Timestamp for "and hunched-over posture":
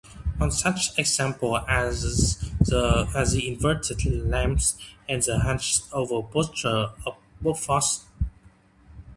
5.07-6.89